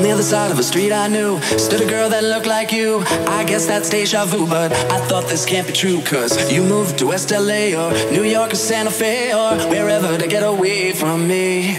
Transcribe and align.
On 0.00 0.04
the 0.04 0.12
other 0.12 0.22
side 0.22 0.50
of 0.50 0.58
a 0.58 0.62
street 0.62 0.92
I 0.92 1.08
knew 1.08 1.38
stood 1.58 1.82
a 1.82 1.84
girl 1.84 2.08
that 2.08 2.24
looked 2.24 2.46
like 2.46 2.72
you. 2.72 3.04
I 3.38 3.44
guess 3.44 3.66
that's 3.66 3.90
deja 3.90 4.24
vu, 4.24 4.46
but 4.46 4.72
I 4.72 4.98
thought 5.08 5.28
this 5.28 5.44
can't 5.44 5.66
be 5.66 5.74
true. 5.74 6.00
Cause 6.00 6.32
you 6.50 6.62
moved 6.62 6.96
to 7.00 7.08
West 7.08 7.30
LA 7.30 7.76
or 7.76 7.92
New 8.10 8.22
York 8.24 8.54
or 8.54 8.56
Santa 8.56 8.90
Fe 8.90 9.34
or 9.34 9.58
wherever 9.68 10.16
to 10.16 10.26
get 10.26 10.42
away 10.42 10.92
from 10.92 11.28
me. 11.28 11.76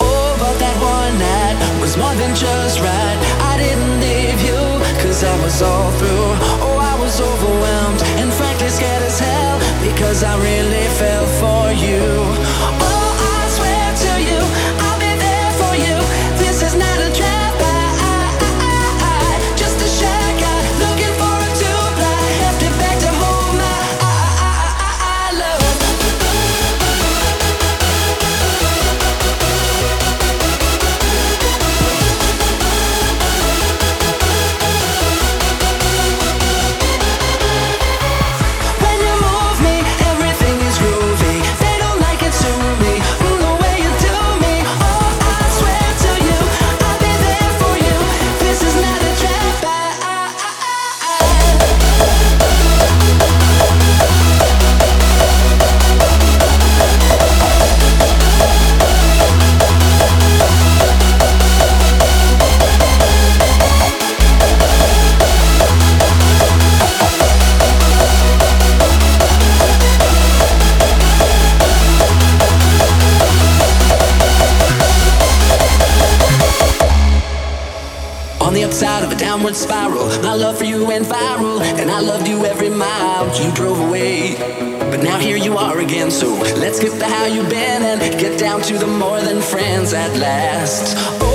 Oh, 0.00 0.34
but 0.42 0.58
that 0.58 0.76
one 0.82 1.14
night 1.22 1.54
was 1.80 1.96
more 1.96 2.16
than 2.18 2.34
just 2.34 2.80
right. 2.80 3.18
I 3.46 3.54
didn't 3.62 4.00
leave 4.02 4.40
you, 4.50 4.62
cause 4.98 5.22
I 5.22 5.36
was 5.44 5.62
all 5.62 5.92
through. 6.02 6.34
Oh, 6.66 6.78
I 6.82 6.98
was 6.98 7.20
overwhelmed 7.20 8.02
and 8.18 8.32
frankly 8.32 8.70
scared 8.70 9.04
as 9.04 9.20
hell 9.20 9.56
because 9.86 10.24
I 10.24 10.34
really 10.34 10.86
fell 10.98 11.26
for 11.38 11.70
you. 11.78 12.29
Downward 79.50 79.56
spiral. 79.56 80.22
My 80.22 80.34
love 80.34 80.58
for 80.58 80.64
you 80.64 80.84
went 80.86 81.06
viral, 81.06 81.60
and 81.60 81.90
I 81.90 82.00
loved 82.00 82.28
you 82.28 82.44
every 82.44 82.70
mile 82.70 83.26
you 83.42 83.52
drove 83.52 83.80
away. 83.80 84.36
But 84.90 85.02
now 85.02 85.18
here 85.18 85.36
you 85.36 85.56
are 85.56 85.78
again, 85.78 86.10
so 86.10 86.28
let's 86.58 86.78
skip 86.78 86.92
the 86.94 87.06
how 87.06 87.26
you've 87.26 87.48
been 87.48 87.82
and 87.82 88.00
get 88.20 88.38
down 88.38 88.62
to 88.62 88.78
the 88.78 88.86
more 88.86 89.20
than 89.20 89.40
friends 89.40 89.92
at 89.92 90.16
last. 90.16 90.94
Oh, 91.22 91.29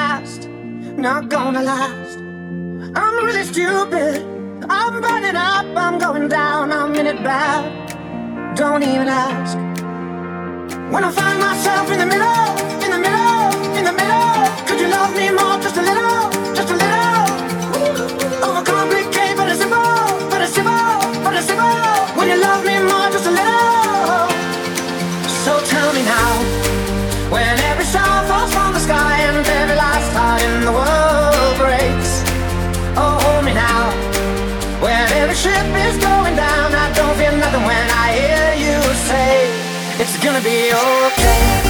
last, 0.00 0.48
not 1.06 1.28
gonna 1.28 1.62
last. 1.72 2.18
I'm 3.00 3.14
really 3.26 3.44
stupid. 3.52 4.14
I'm 4.78 4.94
burning 5.04 5.38
up, 5.52 5.66
I'm 5.84 5.96
going 6.06 6.26
down, 6.28 6.72
I'm 6.78 6.94
in 7.00 7.06
it 7.12 7.20
bad. 7.28 7.62
Don't 8.60 8.82
even 8.92 9.08
ask. 9.08 9.56
When 10.92 11.02
I 11.08 11.10
find 11.20 11.38
myself 11.48 11.86
in 11.94 11.98
the 12.02 12.08
middle, 12.14 12.46
in 12.84 12.90
the 12.96 13.00
middle, 13.06 13.44
in 13.78 13.84
the 13.90 13.96
middle, 14.00 14.34
could 14.66 14.78
you 14.82 14.88
love 14.98 15.12
me 15.20 15.26
more? 15.38 15.56
Just 15.64 15.76
a 15.82 15.84
little, 15.88 16.20
just 16.58 16.70
a 16.74 16.76
little. 16.84 17.19
It's 40.02 40.16
gonna 40.24 40.40
be 40.40 40.72
okay. 40.72 41.69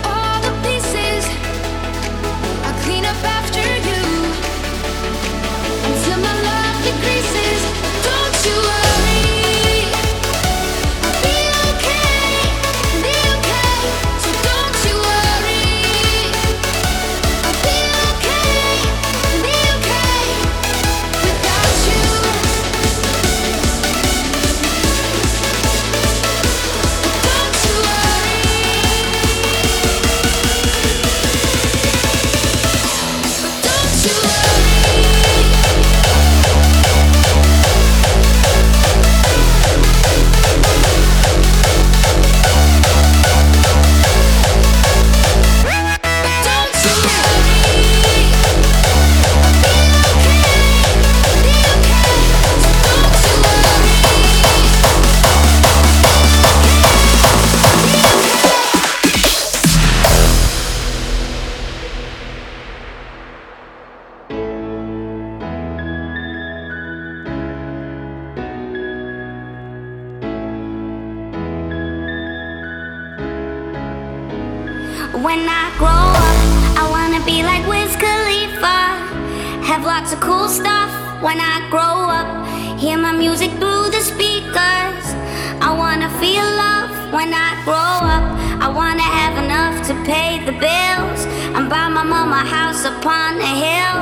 I 87.47 87.51
grow 87.65 87.95
up. 88.15 88.25
I 88.65 88.67
wanna 88.79 89.07
have 89.19 89.35
enough 89.43 89.75
to 89.87 89.93
pay 90.11 90.31
the 90.45 90.55
bills 90.65 91.21
and 91.55 91.69
buy 91.69 91.87
my 91.89 92.03
mama 92.03 92.41
a 92.43 92.47
house 92.57 92.83
upon 92.85 93.29
a 93.51 93.53
hill. 93.65 93.97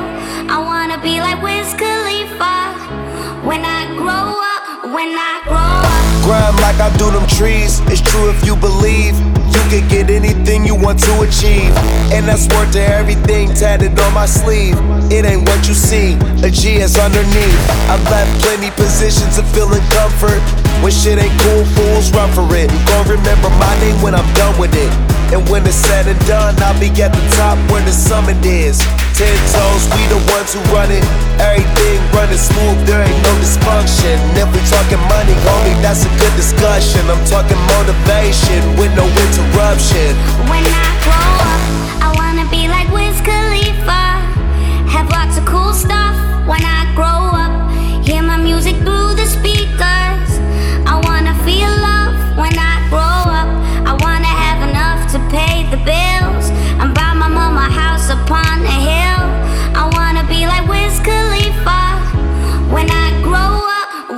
I 0.54 0.58
wanna 0.70 0.98
be 1.08 1.20
like 1.26 1.40
Wiz 1.42 1.68
Khalifa 1.82 2.56
when 3.48 3.62
I 3.78 3.80
grow 3.96 4.26
up. 4.54 4.62
When 4.94 5.10
I. 5.16 5.39
Grind 6.30 6.60
like 6.62 6.78
I 6.78 6.96
do 6.96 7.10
them 7.10 7.26
trees. 7.26 7.80
It's 7.90 8.00
true 8.00 8.30
if 8.30 8.46
you 8.46 8.54
believe. 8.54 9.18
You 9.50 9.62
can 9.66 9.82
get 9.88 10.10
anything 10.10 10.64
you 10.64 10.76
want 10.76 11.02
to 11.02 11.22
achieve. 11.26 11.74
And 12.14 12.22
that's 12.22 12.46
worth 12.54 12.70
to 12.74 12.80
everything 12.80 13.52
tatted 13.52 13.98
on 13.98 14.14
my 14.14 14.26
sleeve. 14.26 14.78
It 15.10 15.26
ain't 15.26 15.42
what 15.48 15.66
you 15.66 15.74
see, 15.74 16.14
a 16.46 16.50
G 16.50 16.78
is 16.78 16.96
underneath. 16.96 17.60
I've 17.90 18.04
left 18.14 18.30
plenty 18.46 18.70
positions 18.70 19.38
of 19.38 19.46
feeling 19.50 19.82
comfort. 19.90 20.38
When 20.86 20.92
shit 20.92 21.18
ain't 21.18 21.34
cool, 21.42 21.64
fools 21.74 22.12
run 22.12 22.30
for 22.30 22.46
it. 22.54 22.70
You 22.70 22.78
gon' 22.86 23.08
remember 23.08 23.50
my 23.58 23.74
name 23.80 24.00
when 24.00 24.14
I'm 24.14 24.34
done 24.34 24.56
with 24.56 24.70
it. 24.76 25.09
And 25.30 25.46
when 25.48 25.62
it's 25.62 25.78
said 25.78 26.10
and 26.10 26.18
done, 26.26 26.58
I'll 26.58 26.74
be 26.82 26.90
at 26.98 27.14
the 27.14 27.24
top 27.38 27.54
where 27.70 27.82
the 27.86 27.94
summit 27.94 28.42
is. 28.42 28.82
Ten 29.14 29.30
toes, 29.54 29.86
we 29.94 30.02
the 30.10 30.18
ones 30.34 30.50
who 30.50 30.60
run 30.74 30.90
it. 30.90 31.06
Everything 31.38 32.02
running 32.10 32.34
smooth, 32.34 32.82
there 32.82 32.98
ain't 33.06 33.22
no 33.22 33.32
dysfunction. 33.38 34.18
If 34.34 34.50
we 34.50 34.58
talking 34.66 34.98
money, 35.06 35.36
homie, 35.46 35.78
that's 35.78 36.02
a 36.02 36.10
good 36.18 36.34
discussion. 36.34 37.06
I'm 37.06 37.22
talking 37.30 37.58
motivation 37.78 38.58
with 38.74 38.90
no 38.98 39.06
interruption. 39.06 40.18
When 40.50 40.66
I 40.66 40.88
grow 41.06 41.30
up, 41.46 41.62
I 42.02 42.08
wanna 42.18 42.46
be 42.50 42.66
like 42.66 42.90
Wiz 42.90 43.22
Khalifa. 43.22 44.02
Have 44.90 45.06
lots 45.14 45.38
of 45.38 45.46
cool 45.46 45.70
stuff 45.70 46.18
when 46.50 46.64
I 46.64 46.79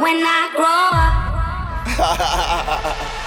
When 0.03 0.21
I 0.21 0.51
grow 0.57 0.91
up. 3.07 3.19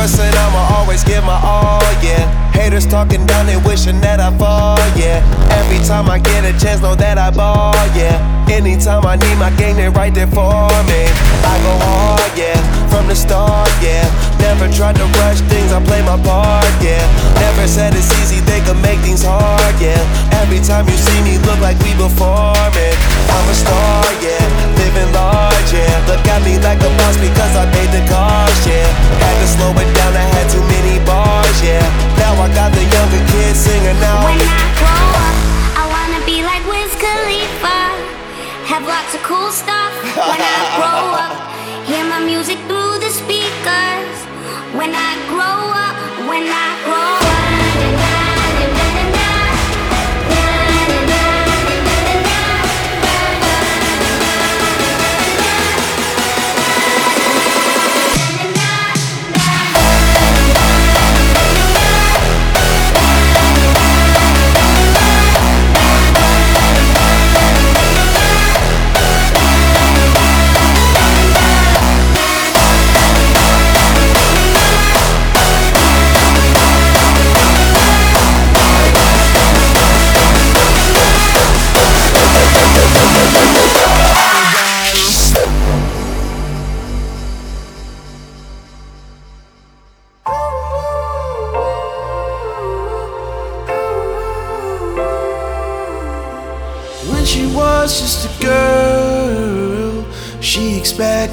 Percent, 0.00 0.32
I'ma 0.32 0.80
always 0.80 1.04
give 1.04 1.22
my 1.24 1.36
all, 1.44 1.84
yeah. 2.00 2.24
Haters 2.56 2.86
talking 2.86 3.26
down, 3.26 3.44
they 3.44 3.60
wishing 3.68 4.00
that 4.00 4.18
I 4.18 4.32
fall, 4.40 4.80
yeah. 4.96 5.20
Every 5.60 5.76
time 5.84 6.08
I 6.08 6.16
get 6.16 6.40
a 6.40 6.56
chance, 6.56 6.80
know 6.80 6.94
that 6.94 7.18
I 7.18 7.28
ball, 7.28 7.76
yeah. 7.92 8.16
Anytime 8.48 9.04
I 9.04 9.20
need 9.20 9.36
my 9.36 9.52
game, 9.60 9.76
they 9.76 9.90
right 9.92 10.08
there 10.08 10.26
for 10.26 10.72
me. 10.88 11.04
I 11.44 11.54
go 11.60 11.72
hard, 11.84 12.32
yeah, 12.32 12.56
from 12.88 13.12
the 13.12 13.14
start, 13.14 13.68
yeah. 13.84 14.08
Never 14.40 14.72
tried 14.72 14.96
to 14.96 15.04
rush 15.20 15.44
things, 15.52 15.68
I 15.68 15.84
play 15.84 16.00
my 16.00 16.16
part, 16.24 16.64
yeah. 16.80 17.04
Never 17.36 17.68
said 17.68 17.92
it's 17.92 18.08
easy, 18.24 18.40
they 18.48 18.64
could 18.64 18.80
make 18.80 19.04
things 19.04 19.20
hard, 19.20 19.76
yeah. 19.84 20.00
Every 20.40 20.64
time 20.64 20.88
you 20.88 20.96
see 20.96 21.20
me, 21.28 21.36
look 21.44 21.60
like 21.60 21.76
we 21.84 21.92
performing. 22.00 22.96
I'm 23.28 23.46
a 23.52 23.52
star, 23.52 24.08
yeah, 24.24 24.40
living 24.80 25.12
large, 25.12 25.49
yeah. 25.72 26.08
Look 26.10 26.24
at 26.26 26.40
me 26.42 26.58
like 26.58 26.80
a 26.82 26.90
boss 26.98 27.16
because 27.18 27.52
I 27.56 27.64
paid 27.70 27.90
the 27.94 28.02
cost, 28.10 28.66
yeah. 28.66 28.86
Had 29.22 29.34
to 29.40 29.46
slow 29.46 29.72
it 29.74 29.90
down, 29.94 30.12
I 30.14 30.26
had 30.34 30.46
too 30.50 30.62
many 30.66 30.98
bars, 31.06 31.58
yeah. 31.62 31.82
Now 32.18 32.34
I 32.38 32.48
got 32.54 32.70
the 32.74 32.82
younger 32.84 33.22
kids 33.30 33.58
singing 33.58 33.98
out. 34.02 34.24
When 34.26 34.38
I 34.38 34.64
grow 34.78 35.04
up, 35.26 35.36
I 35.80 35.84
wanna 35.86 36.20
be 36.26 36.42
like 36.42 36.62
Wiz 36.66 36.92
Khalifa. 36.98 37.78
Have 38.70 38.86
lots 38.86 39.14
of 39.14 39.22
cool 39.26 39.50
stuff 39.50 39.92
when 40.02 40.40
I 40.40 40.58
grow 40.78 40.98
up. 41.06 41.09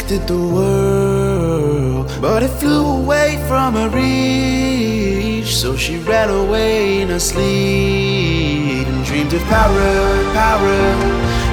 Expected 0.08 0.28
the 0.28 0.48
world. 0.56 2.08
But 2.22 2.44
it 2.44 2.50
flew 2.60 2.86
away 3.02 3.44
from 3.48 3.74
her 3.74 3.90
reach, 3.90 5.56
so 5.56 5.76
she 5.76 5.98
ran 5.98 6.30
away 6.30 7.02
in 7.02 7.10
her 7.10 7.20
sleep 7.20 8.88
and 8.88 9.06
dreamed 9.06 9.34
of 9.34 9.42
power, 9.44 10.24
power, 10.34 10.80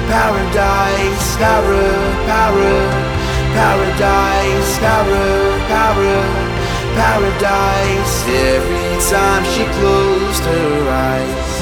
paradise, 0.07 1.37
power, 1.37 1.91
power, 2.31 2.75
paradise, 3.59 4.79
power, 4.79 5.59
power, 5.67 6.21
paradise. 6.95 8.15
Every 8.27 9.01
time 9.11 9.43
she 9.53 9.63
closed 9.79 10.43
her 10.43 10.89
eyes. 10.89 11.54